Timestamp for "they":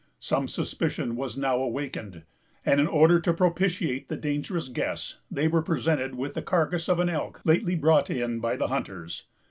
5.29-5.47